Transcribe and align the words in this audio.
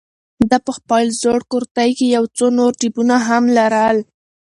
ده 0.49 0.57
په 0.65 0.71
خپل 0.77 1.03
زوړ 1.21 1.39
کورتۍ 1.51 1.89
کې 1.97 2.05
یو 2.15 2.23
څو 2.37 2.45
نور 2.57 2.71
جېبونه 2.81 3.15
هم 3.27 3.43
لرل. 3.57 3.97